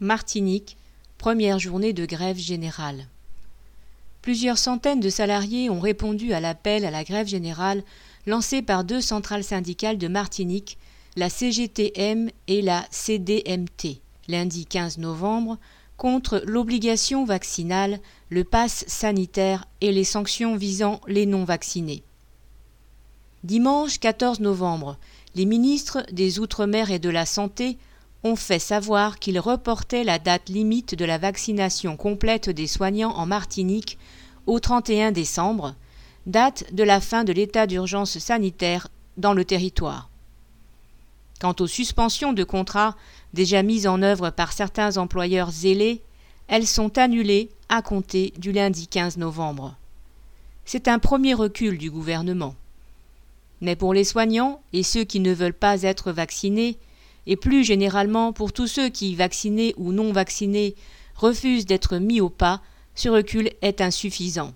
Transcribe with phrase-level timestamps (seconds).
[0.00, 0.76] Martinique,
[1.16, 3.06] première journée de grève générale.
[4.20, 7.82] Plusieurs centaines de salariés ont répondu à l'appel à la grève générale
[8.26, 10.76] lancé par deux centrales syndicales de Martinique,
[11.16, 15.56] la CGTM et la CDMT, lundi 15 novembre,
[15.96, 22.02] contre l'obligation vaccinale, le pass sanitaire et les sanctions visant les non-vaccinés.
[23.44, 24.98] Dimanche 14 novembre,
[25.34, 27.78] les ministres des Outre-mer et de la Santé
[28.26, 33.24] ont fait savoir qu'ils reportaient la date limite de la vaccination complète des soignants en
[33.24, 33.98] Martinique
[34.46, 35.74] au 31 décembre,
[36.26, 40.10] date de la fin de l'état d'urgence sanitaire dans le territoire.
[41.40, 42.96] Quant aux suspensions de contrats
[43.32, 46.02] déjà mises en œuvre par certains employeurs zélés,
[46.48, 49.76] elles sont annulées à compter du lundi 15 novembre.
[50.64, 52.56] C'est un premier recul du gouvernement.
[53.60, 56.78] Mais pour les soignants et ceux qui ne veulent pas être vaccinés,
[57.26, 60.74] et plus généralement pour tous ceux qui, vaccinés ou non vaccinés,
[61.14, 62.60] refusent d'être mis au pas,
[62.94, 64.52] ce recul est insuffisant.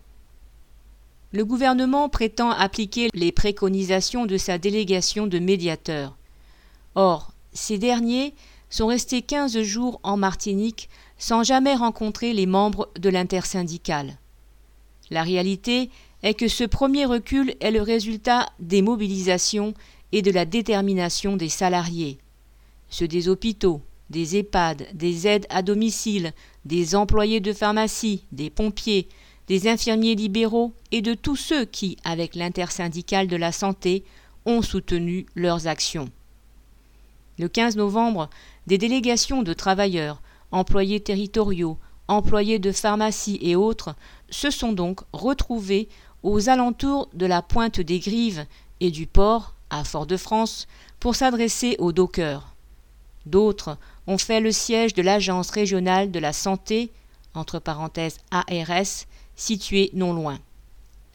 [1.32, 6.16] Le gouvernement prétend appliquer les préconisations de sa délégation de médiateurs.
[6.94, 8.34] Or, ces derniers
[8.68, 14.16] sont restés quinze jours en Martinique sans jamais rencontrer les membres de l'intersyndicale.
[15.10, 15.90] La réalité
[16.22, 19.74] est que ce premier recul est le résultat des mobilisations
[20.12, 22.18] et de la détermination des salariés
[22.91, 26.33] ceux des hôpitaux, des EHPAD, des aides à domicile,
[26.64, 29.08] des employés de pharmacie, des pompiers,
[29.46, 34.05] des infirmiers libéraux et de tous ceux qui, avec l'intersyndicale de la santé,
[34.46, 36.11] ont soutenu leurs actions.
[37.38, 38.28] Le 15 novembre,
[38.66, 43.94] des délégations de travailleurs, employés territoriaux, employés de pharmacie et autres
[44.30, 45.88] se sont donc retrouvés
[46.22, 48.44] aux alentours de la pointe des Grives
[48.80, 50.66] et du port, à Fort-de-France,
[50.98, 52.55] pour s'adresser aux dockers.
[53.26, 53.76] D'autres
[54.06, 56.90] ont fait le siège de l'Agence régionale de la santé,
[57.34, 60.38] entre parenthèses ARS, située non loin.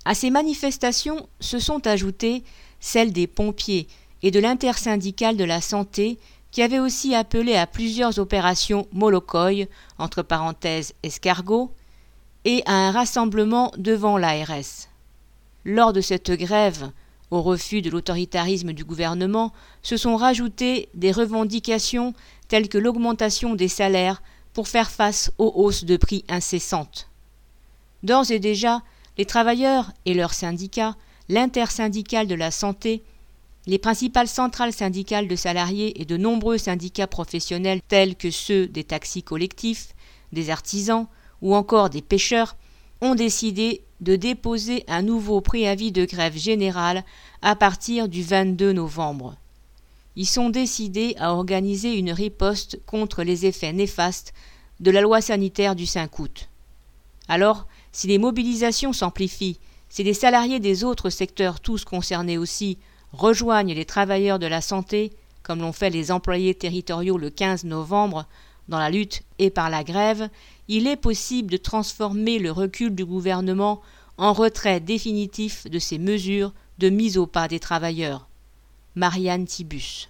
[0.06, 2.44] À ces manifestations se sont ajoutées
[2.80, 3.88] celles des pompiers
[4.22, 6.20] et de l'intersyndicale de la santé
[6.52, 11.74] qui avait aussi appelé à plusieurs opérations Molokoï, entre parenthèses escargot,
[12.46, 14.88] et à un rassemblement devant l'ARS.
[15.66, 16.92] Lors de cette grève,
[17.32, 22.14] au refus de l'autoritarisme du gouvernement se sont rajoutées des revendications
[22.48, 24.22] telles que l'augmentation des salaires
[24.54, 27.10] pour faire face aux hausses de prix incessantes.
[28.04, 28.82] D'ores et déjà,
[29.18, 30.96] les travailleurs et leurs syndicats,
[31.30, 33.04] l'intersyndicale de la santé,
[33.68, 38.84] les principales centrales syndicales de salariés et de nombreux syndicats professionnels tels que ceux des
[38.84, 39.96] taxis collectifs,
[40.32, 41.08] des artisans
[41.42, 42.56] ou encore des pêcheurs
[43.02, 47.04] ont décidé de déposer un nouveau préavis de grève générale
[47.42, 49.36] à partir du 22 novembre.
[50.16, 54.34] Ils sont décidés à organiser une riposte contre les effets néfastes
[54.80, 56.50] de la loi sanitaire du 5 août.
[57.28, 62.78] Alors, si les mobilisations s'amplifient, si les salariés des autres secteurs tous concernés aussi
[63.14, 65.14] rejoignent les travailleurs de la santé,
[65.44, 68.26] comme l'ont fait les employés territoriaux le 15 novembre,
[68.68, 70.30] dans la lutte et par la grève,
[70.68, 73.82] il est possible de transformer le recul du gouvernement
[74.18, 78.28] en retrait définitif de ces mesures de mise au pas des travailleurs.
[78.96, 80.10] Marianne Tibus